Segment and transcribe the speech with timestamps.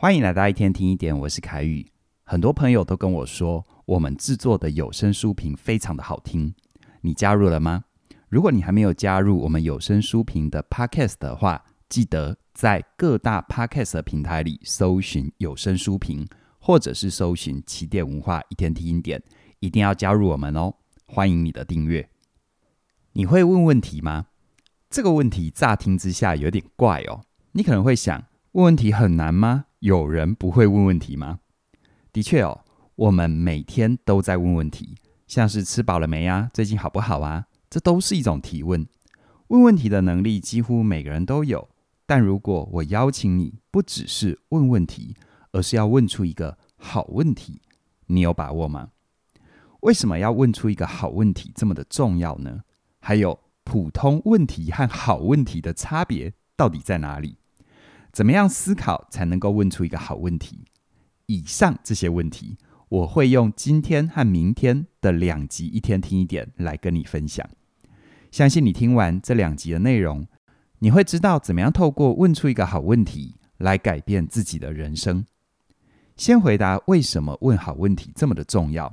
[0.00, 1.86] 欢迎来到一天听一点，我是凯宇。
[2.24, 6.54] 很多朋友都跟我说，我们制作的有声书评非常的好听。
[7.02, 7.84] 你加入了吗？
[8.30, 16.26] 如果你还没有加入我们有声书评的 Podcast 的话，记得在各大 Podcast 平台里搜寻有声书评，
[16.58, 19.22] 或者是搜寻起点文化一天听一点，
[19.58, 20.72] 一定要加入我们哦！
[21.04, 22.08] 欢迎你的订阅。
[23.12, 24.28] 你会问问题吗？
[24.88, 27.20] 这个问题乍听之下有点怪哦。
[27.52, 29.66] 你可能会想，问问题很难吗？
[29.80, 31.40] 有人不会问问题吗？
[32.12, 32.64] 的确哦，
[32.96, 34.94] 我们每天都在问问题，
[35.26, 36.50] 像是吃饱了没啊？
[36.52, 37.46] 最近好不好啊？
[37.70, 38.86] 这都是一种提问。
[39.48, 41.70] 问问题的能力几乎每个人都有，
[42.04, 45.16] 但如果我邀请你，不只是问问题，
[45.52, 47.62] 而是要问出一个好问题，
[48.08, 48.90] 你有把握吗？
[49.80, 52.64] 为什么要问出一个好问题这么的重要呢？
[53.00, 57.38] 还有普通问题和好问题的差别到底在哪里？
[58.12, 60.64] 怎么样思考才能够问出一个好问题？
[61.26, 67.48] 以上这些问题，我会用今天和明天的两集一天听一点来跟你分享。
[68.32, 70.26] 相信你听完这两集的内容，
[70.80, 75.24] 你会知道怎么样透过问出一个好问题来改变自己的人生。
[76.16, 78.92] 先回答为什么问好问题这么的重要。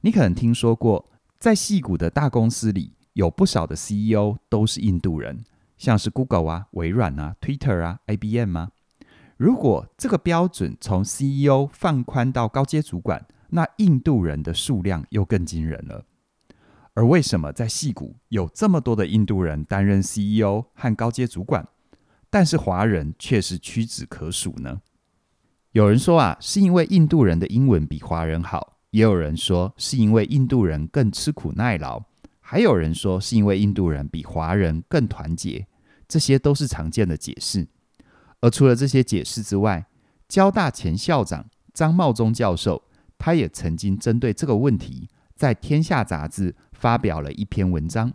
[0.00, 5.44] 你可能听说过，在戏谷的大公司里，有不少的 CEO 都是印度人。
[5.80, 8.70] 像是 Google 啊、微软啊、Twitter 啊、IBM 啊，
[9.38, 16.04] 如果这个标准从 CEO 放宽到高阶主管，那印度人的数量又更惊人了。
[16.92, 21.66] 而为什么在矽谷有这么多的印度人担任 CEO 和高阶主管，
[22.28, 24.82] 但是华人却是屈指可数呢？
[25.72, 32.02] 有人说啊，是因为印度人的英文比华人好；也有人说是因为印度人更吃苦耐劳；
[32.40, 35.66] 还有人说是因为印度人比华人更团结。
[36.10, 37.68] 这些都是常见的解释，
[38.40, 39.86] 而除了这些解释之外，
[40.28, 42.82] 交大前校长张茂忠教授，
[43.16, 48.12] 他也曾经针对这个问题，在《天下》杂志发表了一篇文章。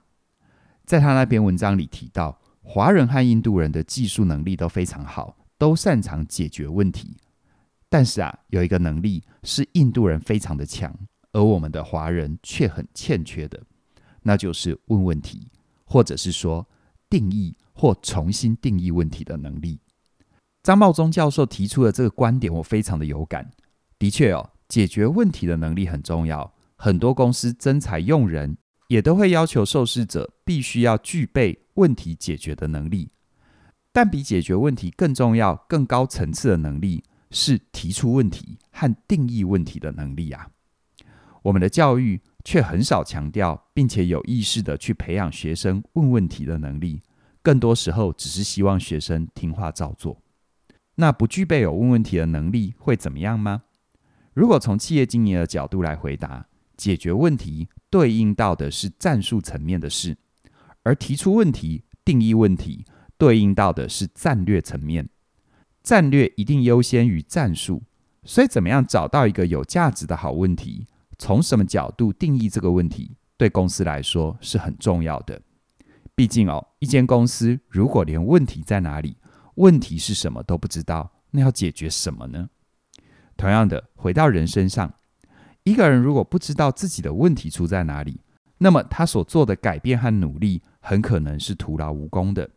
[0.84, 7.16] 在他那篇文章里提到，华人和印度人的技术能力都非常好，都擅长解决问题。
[7.88, 10.94] 但是啊，有一个能力是印度人非常的强，
[11.32, 13.64] 而我们的华人却很欠缺的，
[14.24, 15.50] 那就是问问题，
[15.86, 16.68] 或者是说
[17.10, 17.56] 定义。
[17.76, 19.80] 或重新定义问题的能力。
[20.64, 23.52] 张茂忠教授提出的这个观点，我非常的有感。
[24.00, 26.52] 的确哦，解决问题的能力很重要。
[26.76, 33.12] 很多公司征才用人，也都会要求受试者必须要具备问题解决的能力。
[33.92, 40.50] 但比解决问题更重要、更高层次的能力，是提出问题和定义问题的能力啊。
[41.44, 47.02] 我们的教育却很少强调，并且有意识地去培养学生问问题的能力。
[47.46, 50.20] 更多时候只是希望学生听话照做。
[50.96, 53.62] 那不具备有问问题的能力会怎么样吗？
[54.34, 60.18] 如果从企业经营的角度来回答，解决问题对应到的是战术层面的事，
[60.82, 62.84] 而提出问题、定义问题
[63.16, 65.08] 对应到的是战略层面。
[65.84, 67.84] 战略一定优先于战术，
[68.24, 70.88] 所以怎么样找到一个有价值的好问题，
[71.20, 75.40] 从什么角度定义这个问题，对公司来说是很重要的。
[76.16, 79.18] 毕竟哦，一间公司如果连问题在哪里、
[79.56, 82.50] 问题是什么都不知道，那要解决什么呢？
[83.36, 84.94] 同样的，回到人身上，
[85.64, 88.22] 一个人如果不知道自己的问题出在哪里，
[88.60, 92.50] 那么他所做的改变和努力很可能是徒劳无功的。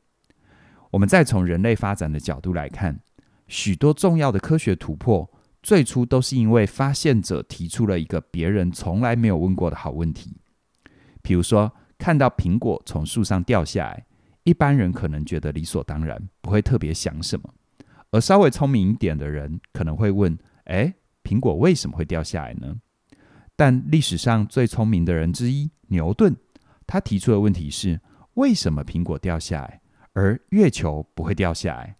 [0.92, 3.00] 我们再从人类发展的角度来看，
[3.48, 5.28] 许多重要的科学突破，
[5.62, 10.36] 最初都是因为发现者提出了一个别人从来没有问过的好问题，
[11.20, 14.06] 比如说，看到苹果从树上掉下来，
[14.44, 17.50] 一般人可能觉得理所当然，不会特别想什么；
[18.12, 20.94] 而稍微聪明一点的人可能会问：“诶，
[21.24, 22.76] 苹果为什么会掉下来呢？”
[23.56, 26.36] 但历史上最聪明的人之一牛顿，
[26.86, 28.00] 他提出的问题是：
[28.34, 29.80] 为什么苹果掉下来，
[30.12, 31.96] 而月球不会掉下来？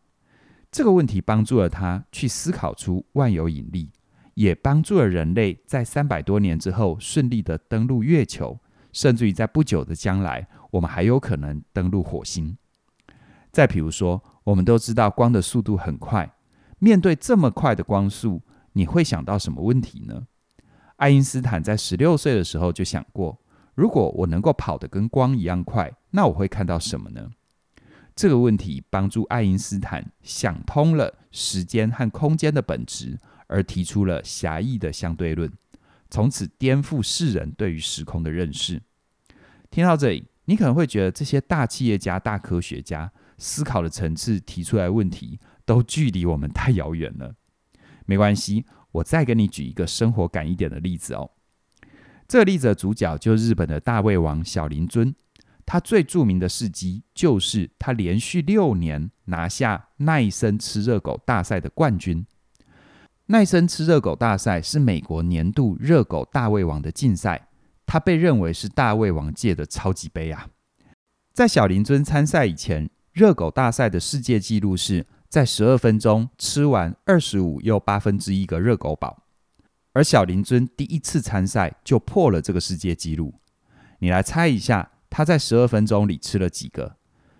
[0.70, 3.91] 这个问题帮助了他去思考出万有引力，
[4.34, 8.60] 也帮助了人类在三百多年之后顺利的登陆月球。
[8.98, 12.59] 甚至于在不久的将来，我们还有可能登陆火星。
[13.53, 16.34] 再比如说，我们都知道光的速度很快，
[16.80, 18.42] 面对这么快的光速，
[18.72, 20.27] 你会想到什么问题呢？
[20.97, 23.41] 爱因斯坦在十六岁的时候就想过，
[23.77, 27.30] 如果我能够跑得跟光一样快，那我会看到什么呢？
[28.16, 33.16] 这个问题帮助爱因斯坦想通了时间和空间的本质，
[33.47, 35.48] 而提出了狭义的相对论。
[36.10, 38.83] 从此颠覆世人对于时空的认识。
[39.70, 47.34] 听到这里，你可能会觉得这些大企业家、大科学家思考的层次、提出来问题，都距离我们太遥远了。
[48.06, 51.30] 没关系，我再给你举一个生活感一点的例子哦。
[52.26, 55.15] 这个例子的主角就是日本的大胃王小林尊，
[55.65, 62.26] 他最著名的事迹就是他连续六年拿下奈森吃热狗大赛的冠军。
[63.26, 67.47] 奈森吃热狗大赛是美国年度热狗大胃王的竞赛，
[67.88, 70.50] 他被认为是大胃王界的超级杯啊。
[71.32, 79.22] 在小林尊参赛以前，热狗大赛的世界纪录是在十二分钟吃完二十五又八分之一个热狗堡，
[79.94, 83.34] 而小林尊第一次参赛就破了这个世界纪录。
[84.00, 86.96] 你来猜一下，他在十二分钟里吃了几个？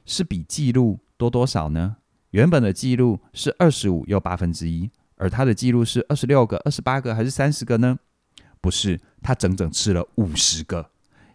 [0.07, 1.97] 是比纪录多多少呢？
[2.31, 4.91] 原本的纪录是二十五又八分之一。
[5.21, 7.99] 而他的记录是二十六个、二十八个还是三十个呢？
[8.61, 10.91] 不是，他整整吃了五十个，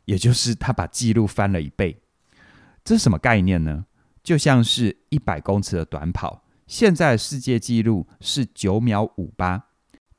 [0.06, 1.98] 也就是他把记录翻了一倍。
[2.84, 3.86] 这是什么概念呢？
[4.24, 9.66] 就像是一百公尺的短跑，现在世界纪录是九秒五八，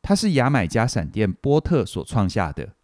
[0.03, 2.75] 它是牙买加闪电波特所创下的。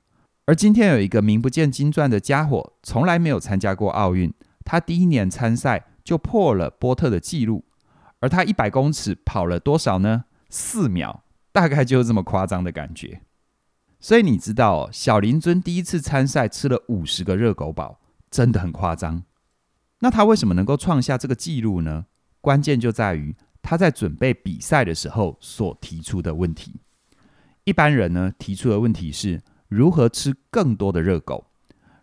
[0.46, 4.32] 而今天有一个名不见经传的家伙，从来没有参加过奥运，
[4.64, 7.64] 他第一年参赛就破了波特的记录，
[8.20, 10.24] 而他一百公尺跑了多少呢？
[10.48, 11.22] 四秒，
[11.52, 13.20] 大概就是这么夸张的感觉。
[14.00, 18.00] 所以你知道，小林尊第一次参赛吃了五十个热狗堡，
[18.30, 19.24] 真的很夸张。
[19.98, 22.06] 那他为什么能够创下这个记录呢？
[22.40, 26.80] 关键就在于他在准备比赛的时候所提出的问题。
[27.64, 31.48] 一般人呢，提出的问题是如何吃更多的热狗，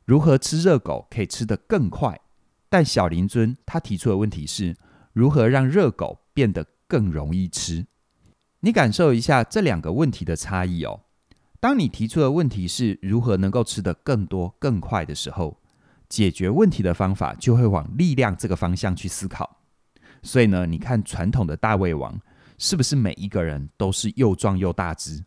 [0.06, 2.22] 如何吃热狗可以吃得更快。
[2.70, 4.76] 但小林尊他提出的问题是
[5.14, 7.88] 如何让热狗变得更容易吃。
[8.60, 11.02] 你感受一下这两个问题的差异哦。
[11.60, 15.58] 当你提出的问题是如何能够吃得更多更快的时候，
[16.08, 19.58] 解决问题的方法就会往力量这个方向去思考。
[20.22, 22.20] 所以呢，你看传统的大胃王
[22.60, 25.26] 是不是每一个人都是又壮又大只？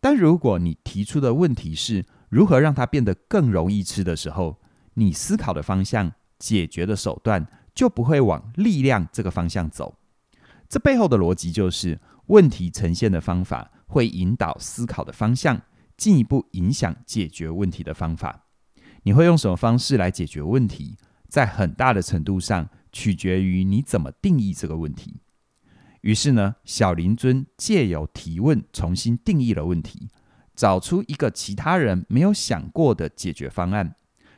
[0.00, 4.60] 但如果你提出的问题是如何让它变得更容易吃的时候，
[4.94, 9.96] 你思考的方向、解决的手段就不会往力量这个方向走。
[10.68, 12.00] 这背后的逻辑就是。
[12.26, 15.60] 问题呈现的方法会引导思考的方向，
[15.98, 18.46] 进一步影响解决问题的方法。
[19.02, 20.96] 你会用什么方式来解决问题，
[21.28, 25.20] 在很大的程度上取决于你怎么定义这个问题。
[26.00, 30.08] 于是呢，小林尊借由提问重新定义了问题，
[30.54, 33.94] 找出一个其他人没有想过的解决方案，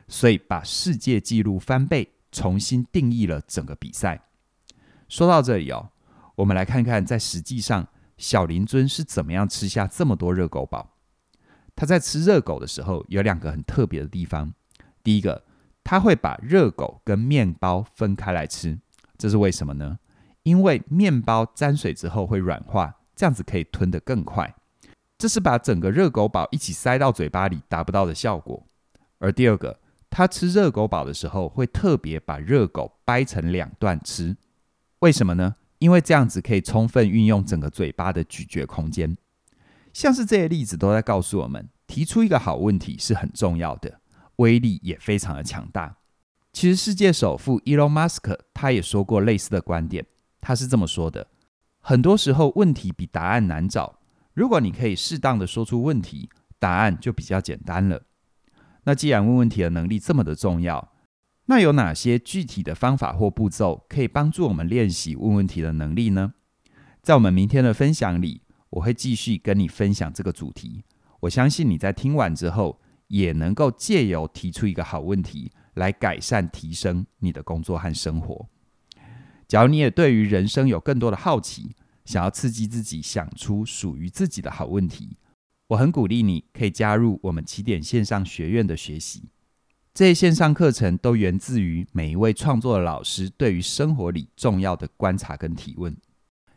[0.09, 4.27] 所以把世界纪录翻倍，重新定义了整个比赛。
[5.07, 5.91] 说到这里哦。
[6.35, 7.87] 我们来看看，在实际上，
[8.17, 10.91] 小林尊是怎么样吃下这么多热狗堡。
[11.75, 14.53] 他在吃热狗的时候，有两个很特别的地方。
[15.03, 15.43] 第一个，
[15.83, 18.79] 他会把热狗跟面包分开来吃，
[19.17, 19.99] 这是为什么呢？
[20.43, 24.55] 因为面包沾水之后会软化，这样子可以吞得更快。
[25.17, 28.65] 这是把整个热狗堡一起塞到嘴巴里达不到的效果。
[29.19, 29.79] 而第二个，
[30.09, 34.37] 他吃热狗堡的时候，会特别把热狗掰成两段吃，
[34.99, 35.55] 为什么呢？
[35.85, 39.15] 因为这样子可以充分运用整个嘴巴的咀嚼空间，
[39.93, 44.01] 像是这些例子都在告诉我们，提出一个好问题是很重要的，
[44.37, 45.97] 威力也非常的强大。
[46.51, 50.03] 其实，世界首富伊隆马斯克他也说过类似的观点，
[50.41, 51.27] 他是这么说的：
[51.81, 53.99] 很多时候问题比答案难找，
[54.33, 56.27] 如果你可以适当的说出问题，
[56.57, 58.01] 答案就比较简单了。
[58.85, 60.93] 那既然问问题的能力这么的重要，
[61.47, 66.33] 那有哪些具体的方法或步骤可以帮助我们练习问问题的能力呢？
[67.03, 70.83] 在我们明天的分享里，我会继续跟你分享这个主题。
[71.19, 78.47] 我相信你在听完之后，也能够借由提出一个好问题来改善、提升你的工作和生活。
[79.47, 81.75] 假如你也对于人生有更多的好奇，
[82.05, 85.17] 想要刺激自己想出属于自己的好问题，
[85.67, 89.29] 我很鼓励你可以加入我们起点线上学院的学习。
[89.95, 95.95] 这些线上课程都源自于每一位创作老师对于生活里重要的观察跟提问，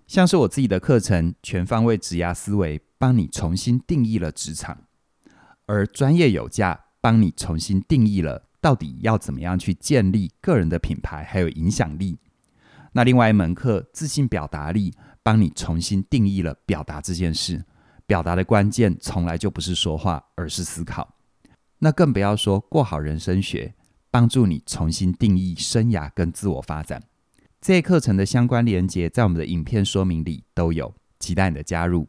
[0.09, 4.78] 像是我自己的课程《全方位职涯思维》，帮你重新定义了职场；
[5.66, 12.18] 而专业有价帮你重新定义了到底要怎么样去建立个人的品牌还有影响力。
[12.90, 14.90] 那另外一门课《自信表达力》，
[15.23, 17.64] 帮你重新定义了表达这件事。
[18.04, 21.14] 表达的关键从来就不是说话，而是思考。
[21.80, 23.75] 那更不要说过好人生学，
[24.11, 27.02] 帮助你重新定义生涯跟自我发展。
[27.61, 32.08] 这些课程的相关连接在我们的影片说明里都有，期待你的加入。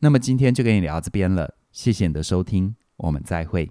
[0.00, 3.70] 那么今天就跟你聊这边了，谢谢你的收听，我们再会。